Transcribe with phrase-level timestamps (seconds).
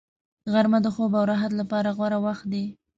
[0.51, 2.65] غرمه د خوب او راحت لپاره غوره وخت دی